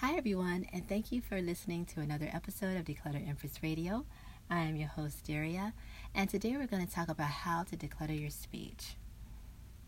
[0.00, 4.06] Hi, everyone, and thank you for listening to another episode of Declutter Empress Radio.
[4.48, 5.74] I am your host, Daria,
[6.14, 8.96] and today we're going to talk about how to declutter your speech.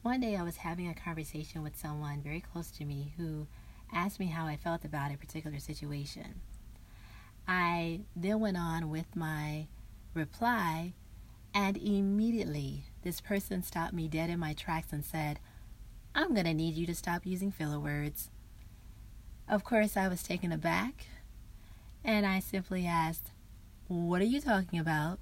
[0.03, 3.47] One day I was having a conversation with someone very close to me who
[3.91, 6.43] asked me how I felt about a particular situation.
[7.49, 9.67] I then went on with my
[10.13, 10.93] reply,
[11.55, 15.41] and immediately this person stopped me dead in my tracks and said,
[16.15, 18.29] I'm going to need you to stop using filler words.
[19.49, 21.07] Of course, I was taken aback,
[22.05, 23.31] and I simply asked,
[23.89, 25.19] What are you talking about?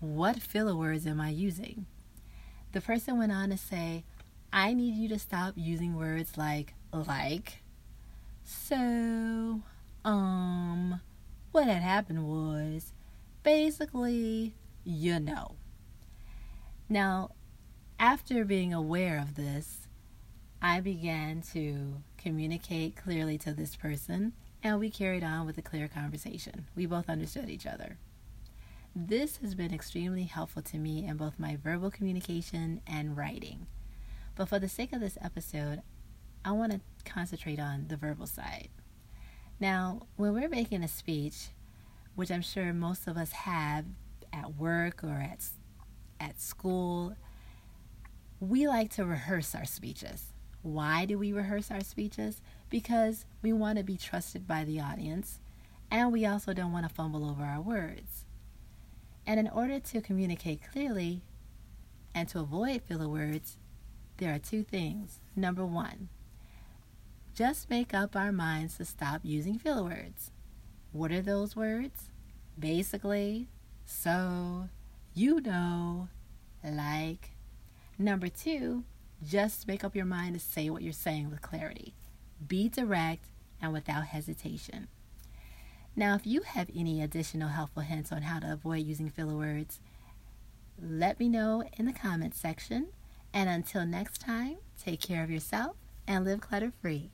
[0.00, 1.86] What filler words am I using?
[2.72, 4.04] The person went on to say,
[4.52, 7.62] I need you to stop using words like like,
[8.44, 9.62] so,
[10.04, 11.00] um,
[11.52, 12.92] what had happened was
[13.42, 14.54] basically,
[14.84, 15.56] you know.
[16.88, 17.30] Now,
[17.98, 19.88] after being aware of this,
[20.64, 25.88] I began to communicate clearly to this person, and we carried on with a clear
[25.88, 26.66] conversation.
[26.76, 27.98] We both understood each other.
[28.94, 33.66] This has been extremely helpful to me in both my verbal communication and writing.
[34.36, 35.82] But for the sake of this episode,
[36.44, 38.68] I want to concentrate on the verbal side.
[39.58, 41.48] Now, when we're making a speech,
[42.14, 43.86] which I'm sure most of us have
[44.32, 45.44] at work or at
[46.20, 47.16] at school,
[48.38, 50.26] we like to rehearse our speeches.
[50.62, 52.40] Why do we rehearse our speeches?
[52.70, 55.40] Because we want to be trusted by the audience,
[55.90, 58.24] and we also don't want to fumble over our words.
[59.26, 61.22] And in order to communicate clearly
[62.14, 63.58] and to avoid filler words,
[64.18, 65.20] there are two things.
[65.34, 66.08] Number one,
[67.34, 70.30] just make up our minds to stop using filler words.
[70.92, 72.10] What are those words?
[72.58, 73.48] Basically,
[73.84, 74.68] so,
[75.14, 76.08] you know,
[76.64, 77.30] like.
[77.98, 78.84] Number two,
[79.26, 81.94] just make up your mind to say what you're saying with clarity.
[82.46, 83.26] Be direct
[83.60, 84.88] and without hesitation.
[85.94, 89.78] Now, if you have any additional helpful hints on how to avoid using filler words,
[90.80, 92.88] let me know in the comments section.
[93.34, 97.10] And until next time, take care of yourself and live clutter free.